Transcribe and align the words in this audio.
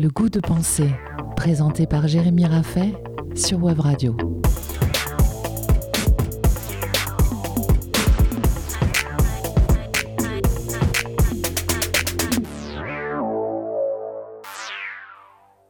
Le 0.00 0.08
goût 0.08 0.30
de 0.30 0.40
penser, 0.40 0.88
présenté 1.36 1.86
par 1.86 2.08
Jérémy 2.08 2.46
Raffet 2.46 2.94
sur 3.34 3.62
Web 3.62 3.80
Radio. 3.80 4.16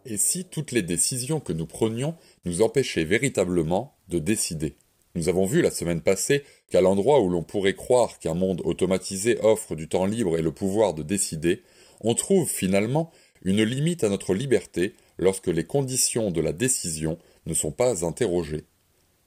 Et 0.05 0.17
si 0.17 0.45
toutes 0.45 0.71
les 0.71 0.83
décisions 0.83 1.41
que 1.41 1.53
nous 1.53 1.67
prenions 1.67 2.15
nous 2.45 2.63
empêchaient 2.63 3.03
véritablement 3.03 3.97
de 4.09 4.21
décider? 4.21 4.77
Nous 5.17 5.29
avons 5.29 5.45
vu 5.45 5.61
la 5.61 5.73
semaine 5.73 6.03
passée 6.03 6.45
qu'à 6.71 6.81
l'endroit 6.81 7.21
où 7.21 7.29
l'on 7.29 7.43
pourrait 7.43 7.75
croire 7.75 8.21
qu'un 8.21 8.35
monde 8.35 8.63
automatisé 8.65 9.41
offre 9.43 9.75
du 9.75 9.89
temps 9.89 10.07
libre 10.07 10.39
et 10.39 10.43
le 10.43 10.53
pouvoir 10.53 10.95
de 10.95 11.03
décider, 11.03 11.65
on 12.01 12.15
trouve 12.15 12.49
finalement 12.49 13.11
une 13.43 13.63
limite 13.63 14.05
à 14.05 14.09
notre 14.09 14.35
liberté 14.35 14.95
lorsque 15.19 15.49
les 15.49 15.65
conditions 15.65 16.31
de 16.31 16.41
la 16.41 16.53
décision 16.53 17.19
ne 17.47 17.55
sont 17.55 17.73
pas 17.73 18.05
interrogées. 18.05 18.65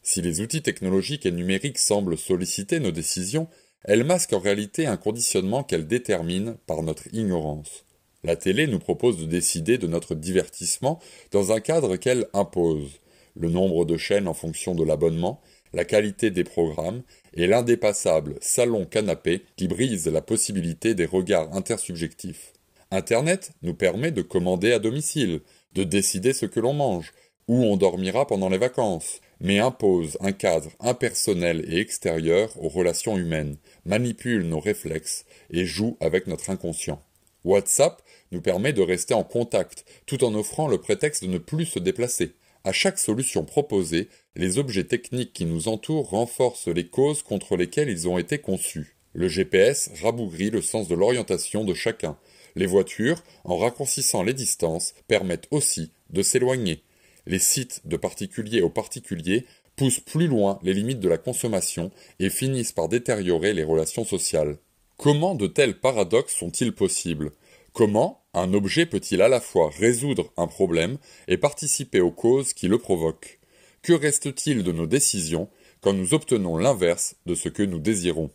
Si 0.02 0.21
les 0.21 0.41
outils 0.41 0.62
technologiques 0.62 1.26
et 1.26 1.31
numériques 1.31 1.80
semblent 1.80 2.18
solliciter 2.18 2.80
nos 2.80 2.91
décisions, 2.91 3.48
elles 3.84 4.04
masquent 4.04 4.34
en 4.34 4.40
réalité 4.40 4.85
un 4.85 4.98
conditionnement 4.98 5.63
qu'elles 5.63 5.88
déterminent 5.88 6.55
par 6.68 6.84
notre 6.84 7.13
ignorance. 7.13 7.85
La 8.23 8.35
télé 8.35 8.68
nous 8.68 8.80
propose 8.80 9.18
de 9.18 9.26
décider 9.26 9.77
de 9.77 9.88
notre 9.88 10.16
divertissement 10.16 10.99
dans 11.32 11.52
un 11.52 11.59
cadre 11.59 11.98
qu'elle 11.98 12.27
impose. 12.34 12.99
Le 13.35 13.49
nombre 13.49 13.84
de 13.84 13.98
chaînes 13.98 14.27
en 14.27 14.34
fonction 14.34 14.76
de 14.76 14.84
l'abonnement, 14.84 15.41
la 15.73 15.85
qualité 15.85 16.32
des 16.32 16.43
programmes 16.43 17.02
et 17.34 17.48
l'indépassable 17.48 18.35
salon-canapé 18.41 19.43
qui 19.57 19.68
brise 19.68 20.07
la 20.07 20.21
possibilité 20.21 20.95
des 20.95 21.05
regards 21.05 21.54
intersubjectifs. 21.54 22.54
Internet 22.93 23.53
nous 23.63 23.73
permet 23.73 24.11
de 24.11 24.21
commander 24.21 24.71
à 24.71 24.77
domicile, 24.77 25.41
de 25.73 25.84
décider 25.84 26.31
ce 26.31 26.45
que 26.45 26.59
l'on 26.59 26.73
mange, 26.73 27.12
où 27.48 27.55
on 27.55 27.76
dormira 27.76 28.27
pendant 28.27 28.49
les 28.49 28.59
vacances, 28.59 29.20
mais 29.41 29.57
impose 29.57 30.15
un 30.21 30.31
cadre 30.31 30.70
impersonnel 30.79 31.65
et 31.68 31.79
extérieur 31.79 32.51
aux 32.63 32.70
relations 32.70 33.18
humaines, 33.18 33.57
manipule 33.85 34.43
nos 34.43 34.59
réflexes 34.59 35.26
et 35.49 35.65
joue 35.65 35.98
avec 36.01 36.27
notre 36.27 36.51
inconscient. 36.51 37.01
WhatsApp 37.43 37.99
nous 38.31 38.41
permet 38.41 38.73
de 38.73 38.84
rester 38.84 39.15
en 39.15 39.23
contact, 39.23 39.85
tout 40.05 40.23
en 40.23 40.35
offrant 40.35 40.68
le 40.68 40.77
prétexte 40.77 41.23
de 41.23 41.29
ne 41.29 41.40
plus 41.40 41.65
se 41.65 41.79
déplacer. 41.79 42.35
À 42.63 42.73
chaque 42.73 42.99
solution 42.99 43.43
proposée, 43.43 44.07
les 44.35 44.59
objets 44.59 44.85
techniques 44.85 45.34
qui 45.34 45.46
nous 45.46 45.68
entourent 45.68 46.12
renforcent 46.12 46.68
les 46.68 46.87
causes 46.87 47.23
contre 47.23 47.57
lesquelles 47.57 47.90
ils 47.90 48.07
ont 48.07 48.20
été 48.20 48.37
conçus. 48.37 48.96
Le 49.13 49.27
GPS 49.27 49.90
rabougrit 50.01 50.51
le 50.51 50.62
sens 50.62 50.87
de 50.87 50.96
l'orientation 50.96 51.65
de 51.65 51.73
chacun. 51.73 52.18
Les 52.55 52.65
voitures, 52.65 53.23
en 53.43 53.57
raccourcissant 53.57 54.23
les 54.23 54.34
distances, 54.34 54.93
permettent 55.07 55.48
aussi 55.51 55.91
de 56.09 56.21
s'éloigner. 56.21 56.84
Les 57.26 57.40
sites 57.40 57.82
de 57.85 57.98
particulier 57.98 58.62
aux 58.62 58.70
particuliers 58.70 59.46
poussent 59.76 59.99
plus 59.99 60.27
loin 60.27 60.59
les 60.62 60.74
limites 60.74 60.99
de 60.99 61.09
la 61.09 61.18
consommation 61.18 61.91
et 62.20 62.29
finissent 62.29 62.71
par 62.71 62.90
détériorer 62.90 63.54
les 63.54 63.63
relations 63.63 64.06
sociales. 64.06 64.57
Comment 64.97 65.35
de 65.35 65.47
tels 65.47 65.79
paradoxes 65.79 66.35
sont-ils 66.35 66.74
possibles? 66.74 67.31
Comment 67.74 68.22
un 68.35 68.53
objet 68.53 68.85
peut-il 68.85 69.22
à 69.22 69.28
la 69.28 69.41
fois 69.41 69.72
résoudre 69.75 70.31
un 70.38 70.47
problème 70.47 70.97
et 71.28 71.38
participer 71.38 72.01
aux 72.01 72.12
causes 72.12 72.53
qui 72.53 72.68
le 72.68 72.78
provoquent? 72.78 73.40
Que 73.81 73.94
reste-t-il 73.94 74.63
de 74.63 74.72
nos 74.72 74.85
décisions 74.85 75.50
quand 75.81 75.94
nous 75.94 76.13
obtenons 76.13 76.57
l'inverse 76.57 77.16
de 77.25 77.35
ce 77.35 77.50
que 77.50 77.63
nous 77.63 77.79
désirons? 77.79 78.29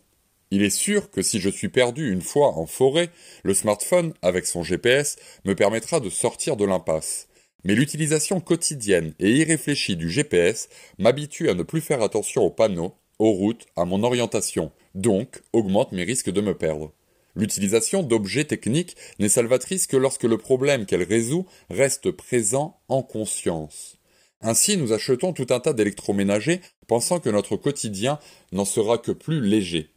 Il 0.51 0.63
est 0.63 0.71
sûr 0.71 1.11
que 1.11 1.21
si 1.21 1.39
je 1.39 1.49
suis 1.49 1.69
perdu 1.69 2.11
une 2.11 2.21
fois 2.21 2.57
en 2.57 2.65
forêt, 2.65 3.09
le 3.43 3.53
smartphone, 3.53 4.13
avec 4.23 4.47
son 4.47 4.63
GPS, 4.63 5.17
me 5.45 5.53
permettra 5.53 5.99
de 5.99 6.09
sortir 6.09 6.57
de 6.57 6.65
l'impasse. 6.65 7.27
Mais 7.65 7.75
l'utilisation 7.75 8.39
quotidienne 8.39 9.13
et 9.19 9.31
irréfléchie 9.31 9.95
du 9.95 10.09
GPS 10.09 10.69
m'habitue 10.97 11.49
à 11.49 11.53
ne 11.53 11.63
plus 11.63 11.81
faire 11.81 12.01
attention 12.01 12.41
aux 12.41 12.49
panneaux, 12.49 12.95
aux 13.19 13.31
routes, 13.31 13.67
à 13.75 13.85
mon 13.85 14.01
orientation, 14.03 14.71
donc 14.95 15.41
augmente 15.53 15.91
mes 15.91 16.03
risques 16.03 16.31
de 16.31 16.41
me 16.41 16.57
perdre. 16.57 16.93
L'utilisation 17.35 18.01
d'objets 18.01 18.45
techniques 18.45 18.95
n'est 19.19 19.29
salvatrice 19.29 19.85
que 19.85 19.97
lorsque 19.97 20.23
le 20.23 20.37
problème 20.37 20.85
qu'elle 20.85 21.03
résout 21.03 21.45
reste 21.69 22.11
présent 22.11 22.79
en 22.87 23.03
conscience. 23.03 23.97
Ainsi, 24.41 24.77
nous 24.77 24.93
achetons 24.93 25.33
tout 25.33 25.47
un 25.49 25.59
tas 25.59 25.73
d'électroménagers 25.73 26.61
pensant 26.87 27.19
que 27.19 27.29
notre 27.29 27.55
quotidien 27.55 28.19
n'en 28.51 28.65
sera 28.65 28.97
que 28.97 29.11
plus 29.11 29.41
léger. 29.41 29.91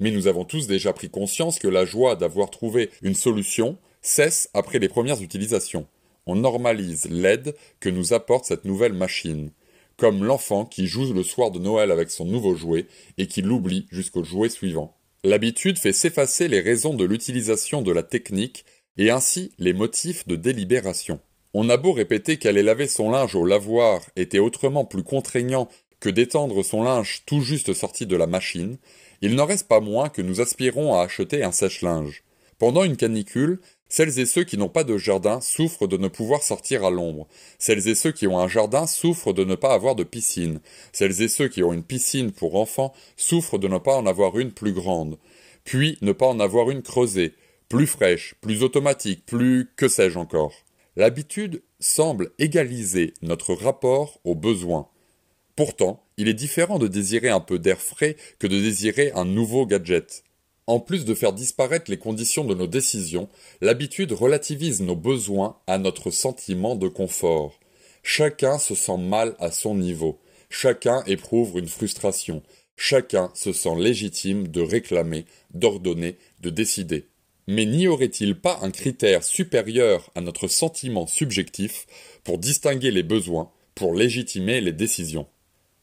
Mais 0.00 0.10
nous 0.10 0.26
avons 0.26 0.44
tous 0.44 0.66
déjà 0.66 0.92
pris 0.92 1.10
conscience 1.10 1.58
que 1.58 1.68
la 1.68 1.84
joie 1.84 2.16
d'avoir 2.16 2.50
trouvé 2.50 2.90
une 3.02 3.14
solution 3.14 3.78
cesse 4.02 4.48
après 4.54 4.78
les 4.78 4.88
premières 4.88 5.22
utilisations. 5.22 5.86
On 6.26 6.36
normalise 6.36 7.06
l'aide 7.10 7.54
que 7.80 7.88
nous 7.88 8.12
apporte 8.12 8.44
cette 8.44 8.64
nouvelle 8.64 8.92
machine, 8.92 9.50
comme 9.96 10.24
l'enfant 10.24 10.64
qui 10.64 10.86
joue 10.86 11.12
le 11.12 11.22
soir 11.22 11.50
de 11.50 11.58
Noël 11.58 11.90
avec 11.90 12.10
son 12.10 12.24
nouveau 12.24 12.54
jouet 12.54 12.86
et 13.16 13.26
qui 13.26 13.42
l'oublie 13.42 13.86
jusqu'au 13.90 14.22
jouet 14.22 14.48
suivant. 14.48 14.94
L'habitude 15.24 15.78
fait 15.78 15.92
s'effacer 15.92 16.46
les 16.46 16.60
raisons 16.60 16.94
de 16.94 17.04
l'utilisation 17.04 17.82
de 17.82 17.90
la 17.90 18.04
technique 18.04 18.64
et 18.98 19.10
ainsi 19.10 19.52
les 19.58 19.72
motifs 19.72 20.28
de 20.28 20.36
délibération. 20.36 21.20
On 21.54 21.68
a 21.70 21.76
beau 21.76 21.92
répéter 21.92 22.36
qu'aller 22.36 22.62
laver 22.62 22.86
son 22.86 23.10
linge 23.10 23.34
au 23.34 23.44
lavoir 23.44 24.02
était 24.16 24.38
autrement 24.38 24.84
plus 24.84 25.02
contraignant 25.02 25.68
que 25.98 26.08
d'étendre 26.08 26.62
son 26.62 26.82
linge 26.82 27.22
tout 27.26 27.40
juste 27.40 27.72
sorti 27.72 28.06
de 28.06 28.16
la 28.16 28.26
machine, 28.26 28.78
il 29.20 29.34
n'en 29.34 29.46
reste 29.46 29.68
pas 29.68 29.80
moins 29.80 30.08
que 30.08 30.22
nous 30.22 30.40
aspirons 30.40 30.94
à 30.94 31.02
acheter 31.02 31.42
un 31.42 31.52
sèche-linge. 31.52 32.22
Pendant 32.58 32.84
une 32.84 32.96
canicule, 32.96 33.60
celles 33.88 34.18
et 34.18 34.26
ceux 34.26 34.44
qui 34.44 34.58
n'ont 34.58 34.68
pas 34.68 34.84
de 34.84 34.98
jardin 34.98 35.40
souffrent 35.40 35.86
de 35.86 35.96
ne 35.96 36.08
pouvoir 36.08 36.42
sortir 36.42 36.84
à 36.84 36.90
l'ombre. 36.90 37.26
Celles 37.58 37.88
et 37.88 37.94
ceux 37.94 38.12
qui 38.12 38.26
ont 38.26 38.38
un 38.38 38.48
jardin 38.48 38.86
souffrent 38.86 39.32
de 39.32 39.44
ne 39.44 39.54
pas 39.54 39.72
avoir 39.72 39.94
de 39.94 40.04
piscine. 40.04 40.60
Celles 40.92 41.22
et 41.22 41.28
ceux 41.28 41.48
qui 41.48 41.62
ont 41.62 41.72
une 41.72 41.84
piscine 41.84 42.32
pour 42.32 42.56
enfants 42.56 42.92
souffrent 43.16 43.58
de 43.58 43.68
ne 43.68 43.78
pas 43.78 43.96
en 43.96 44.06
avoir 44.06 44.38
une 44.38 44.52
plus 44.52 44.72
grande. 44.72 45.18
Puis 45.64 45.98
ne 46.02 46.12
pas 46.12 46.26
en 46.26 46.40
avoir 46.40 46.70
une 46.70 46.82
creusée, 46.82 47.34
plus 47.68 47.86
fraîche, 47.86 48.34
plus 48.40 48.62
automatique, 48.62 49.24
plus 49.24 49.70
que 49.76 49.88
sais-je 49.88 50.18
encore. 50.18 50.54
L'habitude 50.96 51.62
semble 51.80 52.32
égaliser 52.38 53.14
notre 53.22 53.54
rapport 53.54 54.18
aux 54.24 54.34
besoins. 54.34 54.88
Pourtant, 55.56 56.02
il 56.18 56.28
est 56.28 56.34
différent 56.34 56.78
de 56.78 56.88
désirer 56.88 57.30
un 57.30 57.40
peu 57.40 57.58
d'air 57.58 57.80
frais 57.80 58.16
que 58.40 58.48
de 58.48 58.60
désirer 58.60 59.12
un 59.14 59.24
nouveau 59.24 59.64
gadget. 59.66 60.24
En 60.66 60.80
plus 60.80 61.06
de 61.06 61.14
faire 61.14 61.32
disparaître 61.32 61.90
les 61.90 61.96
conditions 61.96 62.44
de 62.44 62.54
nos 62.54 62.66
décisions, 62.66 63.28
l'habitude 63.62 64.12
relativise 64.12 64.82
nos 64.82 64.96
besoins 64.96 65.56
à 65.66 65.78
notre 65.78 66.10
sentiment 66.10 66.76
de 66.76 66.88
confort. 66.88 67.58
Chacun 68.02 68.58
se 68.58 68.74
sent 68.74 68.98
mal 68.98 69.36
à 69.38 69.52
son 69.52 69.76
niveau, 69.76 70.18
chacun 70.50 71.04
éprouve 71.06 71.56
une 71.58 71.68
frustration, 71.68 72.42
chacun 72.76 73.30
se 73.34 73.52
sent 73.52 73.76
légitime 73.78 74.48
de 74.48 74.60
réclamer, 74.60 75.24
d'ordonner, 75.54 76.18
de 76.40 76.50
décider. 76.50 77.06
Mais 77.46 77.64
n'y 77.64 77.86
aurait-il 77.86 78.34
pas 78.34 78.58
un 78.60 78.72
critère 78.72 79.24
supérieur 79.24 80.10
à 80.16 80.20
notre 80.20 80.48
sentiment 80.48 81.06
subjectif 81.06 81.86
pour 82.24 82.38
distinguer 82.38 82.90
les 82.90 83.04
besoins, 83.04 83.50
pour 83.74 83.94
légitimer 83.94 84.60
les 84.60 84.72
décisions? 84.72 85.28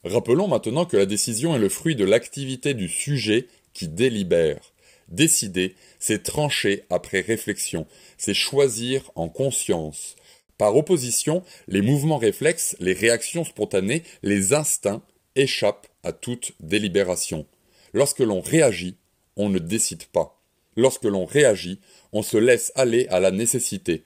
Rappelons 0.08 0.46
maintenant 0.46 0.84
que 0.84 0.96
la 0.96 1.04
décision 1.04 1.56
est 1.56 1.58
le 1.58 1.68
fruit 1.68 1.96
de 1.96 2.04
l'activité 2.04 2.74
du 2.74 2.88
sujet 2.88 3.48
qui 3.72 3.88
délibère. 3.88 4.60
Décider, 5.08 5.74
c'est 5.98 6.22
trancher 6.22 6.84
après 6.90 7.22
réflexion, 7.22 7.88
c'est 8.16 8.32
choisir 8.32 9.10
en 9.16 9.28
conscience. 9.28 10.14
Par 10.58 10.76
opposition, 10.76 11.42
les 11.66 11.82
mouvements 11.82 12.18
réflexes, 12.18 12.76
les 12.78 12.92
réactions 12.92 13.44
spontanées, 13.44 14.04
les 14.22 14.54
instincts 14.54 15.02
échappent 15.34 15.88
à 16.04 16.12
toute 16.12 16.52
délibération. 16.60 17.44
Lorsque 17.92 18.20
l'on 18.20 18.40
réagit, 18.40 18.96
on 19.36 19.48
ne 19.48 19.58
décide 19.58 20.04
pas. 20.04 20.40
Lorsque 20.76 21.04
l'on 21.04 21.24
réagit, 21.24 21.80
on 22.12 22.22
se 22.22 22.36
laisse 22.36 22.70
aller 22.76 23.08
à 23.08 23.18
la 23.18 23.32
nécessité. 23.32 24.04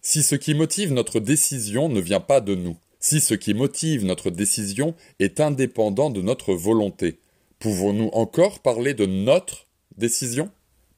Si 0.00 0.22
ce 0.22 0.34
qui 0.34 0.54
motive 0.54 0.94
notre 0.94 1.20
décision 1.20 1.90
ne 1.90 2.00
vient 2.00 2.20
pas 2.20 2.40
de 2.40 2.54
nous, 2.54 2.78
si 3.02 3.20
ce 3.20 3.34
qui 3.34 3.52
motive 3.52 4.04
notre 4.04 4.30
décision 4.30 4.94
est 5.18 5.40
indépendant 5.40 6.08
de 6.08 6.22
notre 6.22 6.54
volonté, 6.54 7.18
pouvons-nous 7.58 8.08
encore 8.12 8.60
parler 8.60 8.94
de 8.94 9.06
notre 9.06 9.66
décision? 9.98 10.50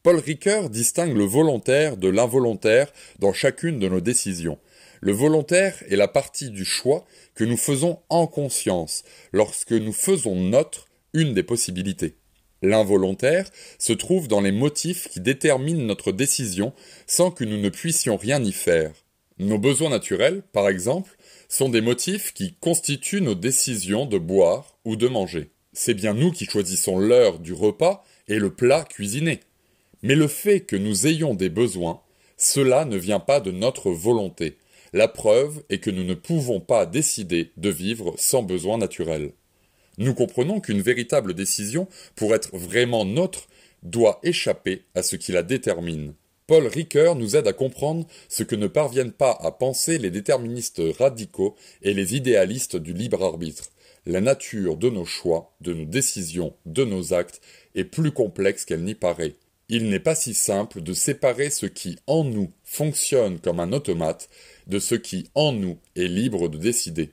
Paul 0.03 0.19
Ricoeur 0.19 0.69
distingue 0.69 1.17
le 1.17 1.25
volontaire 1.25 1.97
de 1.97 2.09
l'involontaire 2.09 2.93
dans 3.21 3.33
chacune 3.33 3.79
de 3.79 3.89
nos 3.89 4.03
décisions. 4.03 4.59
Le 5.01 5.13
volontaire 5.13 5.83
est 5.89 5.97
la 5.97 6.07
partie 6.07 6.51
du 6.51 6.67
choix 6.67 7.07
que 7.35 7.45
nous 7.45 7.57
faisons 7.57 7.99
en 8.11 8.27
conscience 8.27 9.03
lorsque 9.33 9.73
nous 9.73 9.95
faisons 9.95 10.37
notre 10.37 10.89
une 11.15 11.33
des 11.33 11.43
possibilités. 11.43 12.17
L'involontaire 12.61 13.49
se 13.79 13.95
trouve 13.95 14.29
dans 14.29 14.43
les 14.43 14.53
motifs 14.53 15.09
qui 15.09 15.21
déterminent 15.21 15.87
notre 15.87 16.13
décision 16.13 16.75
sans 17.07 17.31
que 17.31 17.45
nous 17.45 17.59
ne 17.59 17.71
puissions 17.71 18.19
rien 18.19 18.45
y 18.45 18.53
faire. 18.53 18.93
Nos 19.39 19.59
besoins 19.59 19.91
naturels, 19.91 20.43
par 20.53 20.69
exemple, 20.69 21.17
sont 21.55 21.69
des 21.69 21.83
motifs 21.83 22.35
qui 22.35 22.55
constituent 22.55 23.21
nos 23.21 23.37
décisions 23.37 24.07
de 24.07 24.19
boire 24.19 24.77
ou 24.85 24.97
de 24.97 25.07
manger. 25.07 25.51
C'est 25.73 25.95
bien 25.95 26.13
nous 26.13 26.33
qui 26.33 26.47
choisissons 26.47 26.99
l'heure 26.99 27.39
du 27.39 27.53
repas 27.53 28.05
et 28.27 28.41
le 28.41 28.53
plat 28.53 28.83
cuisiné. 28.83 29.39
Mais 30.03 30.17
le 30.17 30.27
fait 30.27 30.63
que 30.63 30.75
nous 30.75 31.07
ayons 31.07 31.33
des 31.35 31.51
besoins, 31.51 32.01
cela 32.37 32.85
ne 32.85 32.97
vient 32.97 33.21
pas 33.21 33.39
de 33.39 33.53
notre 33.53 33.93
volonté. 33.93 34.57
la 34.93 35.07
preuve 35.07 35.63
est 35.71 35.79
que 35.79 35.91
nous 35.91 36.03
ne 36.03 36.15
pouvons 36.15 36.59
pas 36.59 36.87
décider 36.87 37.53
de 37.57 37.71
vivre 37.71 38.15
sans 38.19 38.43
besoin 38.43 38.77
naturel. 38.77 39.31
Nous 39.97 40.15
comprenons 40.15 40.59
qu'une 40.59 40.83
véritable 40.83 41.35
décision, 41.35 41.87
pour 42.17 42.35
être 42.35 42.57
vraiment 42.57 43.05
nôtre, 43.05 43.47
doit 43.85 44.19
échapper 44.25 44.83
à 44.97 45.05
ce 45.05 45.15
qui 45.15 45.31
la 45.31 45.45
détermine. 45.45 46.15
Paul 46.47 46.67
Ricoeur 46.67 47.17
nous 47.17 47.37
aide 47.37 47.47
à 47.47 47.55
comprendre 47.55 48.07
ce 48.29 48.43
que 48.43 48.55
ne 48.55 48.67
parviennent 48.67 49.13
pas 49.13 49.39
à 49.41 49.51
penser 49.51 49.97
les 49.97 50.11
déterministes 50.11 50.83
radicaux 50.99 51.57
et 51.81 51.95
les 51.95 52.17
idéalistes 52.17 52.77
du 52.77 52.93
libre 52.93 53.23
arbitre. 53.25 53.71
La 54.05 54.21
nature 54.21 54.77
de 54.77 54.91
nos 54.91 55.07
choix, 55.07 55.55
de 55.63 55.73
nos 55.73 55.87
décisions, 55.87 56.55
de 56.67 56.85
nos 56.85 57.15
actes 57.15 57.41
est 57.75 57.85
plus 57.85 58.13
complexe 58.13 58.67
qu'elle 58.67 58.85
n'y 58.85 58.95
paraît. 58.95 59.37
Il 59.71 59.89
n'est 59.89 60.01
pas 60.01 60.15
si 60.15 60.35
simple 60.35 60.83
de 60.83 60.93
séparer 60.93 61.49
ce 61.49 61.65
qui 61.65 61.97
en 62.07 62.25
nous 62.25 62.53
fonctionne 62.63 63.39
comme 63.39 63.61
un 63.61 63.73
automate 63.73 64.29
de 64.67 64.79
ce 64.79 64.95
qui 64.95 65.31
en 65.35 65.53
nous 65.53 65.79
est 65.97 66.09
libre 66.09 66.49
de 66.51 66.59
décider. 66.59 67.13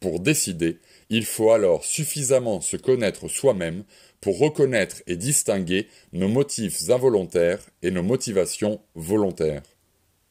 Pour 0.00 0.20
décider, 0.20 0.78
il 1.10 1.24
faut 1.24 1.52
alors 1.52 1.84
suffisamment 1.84 2.60
se 2.60 2.76
connaître 2.76 3.28
soi-même 3.28 3.84
pour 4.20 4.38
reconnaître 4.38 5.02
et 5.06 5.16
distinguer 5.16 5.88
nos 6.12 6.28
motifs 6.28 6.88
involontaires 6.90 7.60
et 7.82 7.90
nos 7.90 8.02
motivations 8.02 8.80
volontaires. 8.94 9.62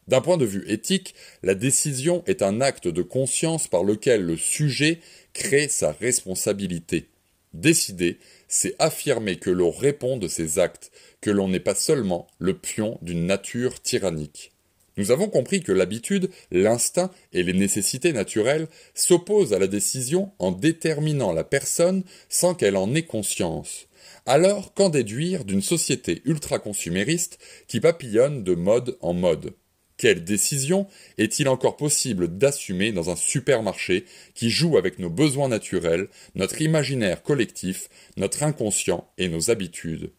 D'un 0.07 0.21
point 0.21 0.37
de 0.37 0.45
vue 0.45 0.65
éthique, 0.67 1.15
la 1.43 1.55
décision 1.55 2.23
est 2.25 2.41
un 2.41 2.59
acte 2.59 2.87
de 2.87 3.01
conscience 3.01 3.67
par 3.67 3.83
lequel 3.83 4.25
le 4.25 4.35
sujet 4.35 4.99
crée 5.33 5.67
sa 5.69 5.91
responsabilité. 5.93 7.09
Décider, 7.53 8.17
c'est 8.47 8.75
affirmer 8.79 9.35
que 9.35 9.51
l'on 9.51 9.71
répond 9.71 10.17
de 10.17 10.27
ses 10.27 10.59
actes, 10.59 10.91
que 11.21 11.29
l'on 11.29 11.47
n'est 11.47 11.59
pas 11.59 11.75
seulement 11.75 12.27
le 12.39 12.57
pion 12.57 12.97
d'une 13.01 13.27
nature 13.27 13.79
tyrannique. 13.79 14.52
Nous 14.97 15.11
avons 15.11 15.27
compris 15.27 15.61
que 15.61 15.71
l'habitude, 15.71 16.29
l'instinct 16.51 17.11
et 17.31 17.43
les 17.43 17.53
nécessités 17.53 18.13
naturelles 18.13 18.67
s'opposent 18.93 19.53
à 19.53 19.59
la 19.59 19.67
décision 19.67 20.31
en 20.39 20.51
déterminant 20.51 21.33
la 21.33 21.43
personne 21.43 22.03
sans 22.29 22.53
qu'elle 22.53 22.77
en 22.77 22.93
ait 22.93 23.03
conscience. 23.03 23.87
Alors, 24.25 24.73
qu'en 24.73 24.89
déduire 24.89 25.45
d'une 25.45 25.61
société 25.61 26.21
ultra-consumériste 26.25 27.39
qui 27.67 27.79
papillonne 27.79 28.43
de 28.43 28.55
mode 28.55 28.97
en 29.01 29.13
mode? 29.13 29.53
Quelle 29.97 30.23
décision 30.23 30.87
est-il 31.17 31.47
encore 31.47 31.77
possible 31.77 32.37
d'assumer 32.37 32.91
dans 32.91 33.09
un 33.09 33.15
supermarché 33.15 34.05
qui 34.33 34.49
joue 34.49 34.77
avec 34.77 34.99
nos 34.99 35.09
besoins 35.09 35.47
naturels, 35.47 36.07
notre 36.35 36.61
imaginaire 36.61 37.21
collectif, 37.21 37.89
notre 38.17 38.43
inconscient 38.43 39.09
et 39.17 39.29
nos 39.29 39.49
habitudes? 39.49 40.11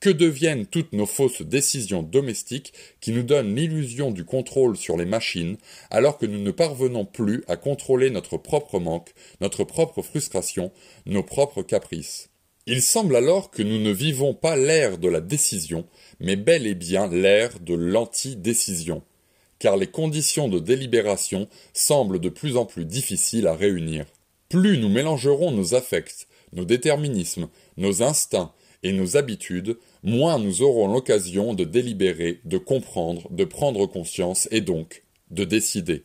Que 0.00 0.10
deviennent 0.10 0.66
toutes 0.66 0.94
nos 0.94 1.06
fausses 1.06 1.42
décisions 1.42 2.02
domestiques 2.02 2.72
qui 3.00 3.12
nous 3.12 3.22
donnent 3.22 3.54
l'illusion 3.54 4.10
du 4.10 4.24
contrôle 4.24 4.76
sur 4.76 4.96
les 4.96 5.04
machines 5.04 5.58
alors 5.90 6.16
que 6.16 6.26
nous 6.26 6.40
ne 6.40 6.50
parvenons 6.50 7.04
plus 7.04 7.44
à 7.48 7.56
contrôler 7.56 8.08
notre 8.10 8.38
propre 8.38 8.80
manque, 8.80 9.12
notre 9.42 9.64
propre 9.64 10.00
frustration, 10.00 10.72
nos 11.04 11.22
propres 11.22 11.62
caprices 11.62 12.30
Il 12.66 12.80
semble 12.80 13.14
alors 13.14 13.50
que 13.50 13.62
nous 13.62 13.78
ne 13.78 13.90
vivons 13.90 14.32
pas 14.32 14.56
l'ère 14.56 14.96
de 14.96 15.08
la 15.08 15.20
décision, 15.20 15.86
mais 16.18 16.36
bel 16.36 16.66
et 16.66 16.74
bien 16.74 17.06
l'ère 17.06 17.60
de 17.60 17.74
l'anti-décision, 17.74 19.02
car 19.58 19.76
les 19.76 19.86
conditions 19.86 20.48
de 20.48 20.58
délibération 20.58 21.46
semblent 21.74 22.20
de 22.20 22.30
plus 22.30 22.56
en 22.56 22.64
plus 22.64 22.86
difficiles 22.86 23.46
à 23.46 23.54
réunir. 23.54 24.06
Plus 24.48 24.78
nous 24.78 24.88
mélangerons 24.88 25.52
nos 25.52 25.74
affects, 25.74 26.26
nos 26.52 26.64
déterminismes, 26.64 27.48
nos 27.76 28.02
instincts, 28.02 28.52
et 28.82 28.92
nos 28.92 29.16
habitudes, 29.16 29.78
moins 30.02 30.38
nous 30.38 30.62
aurons 30.62 30.92
l'occasion 30.92 31.54
de 31.54 31.64
délibérer, 31.64 32.40
de 32.44 32.58
comprendre, 32.58 33.28
de 33.30 33.44
prendre 33.44 33.86
conscience 33.86 34.48
et 34.50 34.60
donc 34.60 35.02
de 35.30 35.44
décider. 35.44 36.04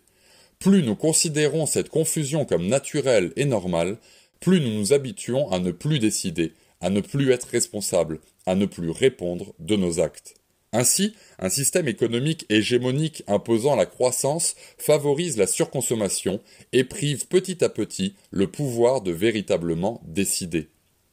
Plus 0.60 0.83
nous 0.83 0.95
considérons 0.95 1.66
cette 1.66 1.89
confusion 1.89 2.45
comme 2.45 2.68
naturelle 2.68 3.31
et 3.36 3.45
normale, 3.45 3.98
plus 4.39 4.62
nous 4.62 4.72
nous 4.72 4.94
habituons 4.94 5.50
à 5.51 5.60
ne 5.60 5.72
plus 5.72 6.00
décider, 6.00 6.54
à 6.81 6.89
ne 6.89 7.01
plus 7.01 7.31
être 7.31 7.48
responsables, 7.48 8.19
à 8.45 8.56
ne 8.56 8.66
plus 8.66 8.92
répondre 8.92 9.54
de 9.60 9.75
nos 9.75 10.00
actes. 10.00 10.36
Ainsi, 10.71 11.16
un 11.39 11.50
système 11.50 11.88
économique 11.88 12.45
hégémonique 12.50 13.24
imposant 13.28 13.78
la 13.78 13.86
croissance 13.86 14.56
favorise 14.78 15.38
la 15.38 15.48
surconsommation 15.48 16.42
et 16.74 16.83
prive 16.83 17.28
petit 17.28 17.63
à 17.63 17.69
petit 17.69 18.13
le 18.30 18.48
pouvoir 18.48 19.01
de 19.01 19.12
véritablement 19.12 20.01
décider. 20.06 20.68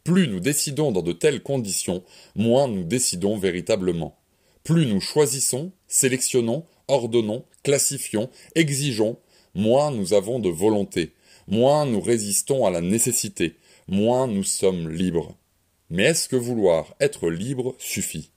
Plus 0.05 0.27
nous 0.27 0.41
décidons 0.41 0.91
dans 0.91 1.03
de 1.03 1.13
telles 1.13 1.43
conditions, 1.43 2.03
moins 2.35 2.67
nous 2.67 2.83
décidons 2.83 3.37
véritablement. 3.39 4.19
Plus 4.65 4.87
nous 4.87 5.01
choisissons, 5.01 5.73
sélectionnons, 5.87 6.67
ordonnons, 6.89 7.45
classifions, 7.63 8.29
exigeons, 8.55 9.19
moins 9.55 9.91
nous 9.91 10.13
avons 10.13 10.41
de 10.41 10.49
volonté, 10.49 11.13
moins 11.47 11.87
nous 11.87 12.01
résistons 12.01 12.67
à 12.67 12.71
la 12.71 12.81
nécessité, 12.81 13.57
moins 13.87 14.27
nous 14.27 14.45
sommes 14.45 14.89
libres. 14.89 15.37
Mais 15.91 16.05
est-ce 16.05 16.29
que 16.29 16.37
vouloir 16.37 16.95
être 17.01 17.31
libre 17.31 17.75
suffit? 17.79 18.31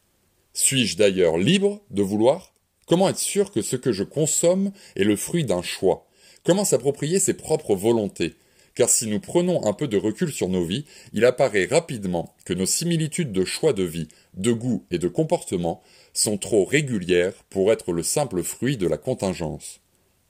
Suis-je 0.54 0.98
d'ailleurs 0.98 1.38
libre 1.38 1.82
de 1.90 2.04
vouloir? 2.04 2.54
Comment 2.86 3.10
être 3.10 3.20
sûr 3.20 3.52
que 3.52 3.62
ce 3.62 3.76
que 3.76 3.92
je 3.92 4.04
consomme 4.04 4.72
est 4.96 5.04
le 5.04 5.16
fruit 5.16 5.46
d'un 5.46 5.64
choix? 5.64 6.08
Comment 6.44 6.66
s'approprier 6.66 7.20
ses 7.20 7.34
propres 7.34 7.76
volontés? 7.76 8.36
Car 8.76 8.90
si 8.90 9.08
nous 9.08 9.20
prenons 9.20 9.66
un 9.66 9.74
peu 9.74 9.88
de 9.88 9.98
recul 9.98 10.32
sur 10.32 10.50
nos 10.50 10.64
vies, 10.64 10.86
il 11.14 11.26
apparaît 11.26 11.66
rapidement 11.66 12.36
que 12.46 12.54
nos 12.54 12.66
similitudes 12.66 13.32
de 13.32 13.46
choix 13.46 13.74
de 13.74 13.84
vie, 13.84 14.10
de 14.36 14.52
goût 14.52 14.86
et 14.92 15.00
de 15.00 15.08
comportement 15.08 15.82
sont 16.14 16.38
trop 16.38 16.66
régulières 16.66 17.34
pour 17.50 17.72
être 17.72 17.94
le 17.94 18.04
simple 18.04 18.44
fruit 18.44 18.78
de 18.78 18.88
la 18.88 18.98
contingence. 18.98 19.80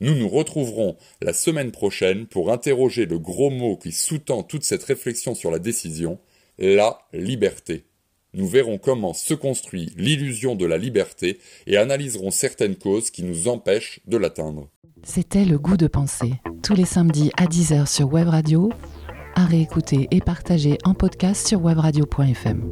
Nous 0.01 0.13
nous 0.13 0.29
retrouverons 0.29 0.97
la 1.21 1.33
semaine 1.33 1.71
prochaine 1.71 2.27
pour 2.27 2.51
interroger 2.51 3.05
le 3.05 3.17
gros 3.17 3.49
mot 3.49 3.77
qui 3.77 3.91
sous-tend 3.91 4.43
toute 4.43 4.63
cette 4.63 4.83
réflexion 4.83 5.35
sur 5.35 5.51
la 5.51 5.59
décision, 5.59 6.19
la 6.59 6.99
liberté. 7.13 7.85
Nous 8.33 8.47
verrons 8.47 8.77
comment 8.77 9.13
se 9.13 9.33
construit 9.33 9.93
l'illusion 9.95 10.55
de 10.55 10.65
la 10.65 10.77
liberté 10.77 11.39
et 11.67 11.77
analyserons 11.77 12.31
certaines 12.31 12.75
causes 12.75 13.09
qui 13.09 13.23
nous 13.23 13.47
empêchent 13.47 14.01
de 14.07 14.17
l'atteindre. 14.17 14.69
C'était 15.07 15.45
Le 15.45 15.59
Goût 15.59 15.77
de 15.77 15.85
penser, 15.85 16.33
tous 16.63 16.73
les 16.73 16.83
samedis 16.83 17.29
à 17.37 17.45
10h 17.45 17.85
sur 17.85 18.11
Web 18.11 18.27
Radio, 18.27 18.71
à 19.35 19.45
réécouter 19.45 20.07
et 20.09 20.19
partager 20.19 20.79
en 20.83 20.95
podcast 20.95 21.47
sur 21.47 21.61
webradio.fm. 21.61 22.67